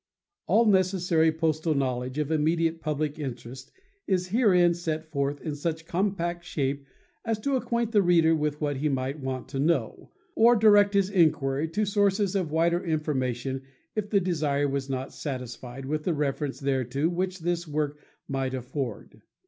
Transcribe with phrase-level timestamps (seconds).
[0.47, 3.71] All necessary postal knowledge of immediate public interest
[4.07, 6.87] is herein set forth in such compact shape
[7.23, 11.11] as to acquaint the reader with what he might want to know, or direct his
[11.11, 13.61] inquiry to sources of wider information
[13.93, 19.21] if the desire was not satisfied with the reference thereto which this work might afford.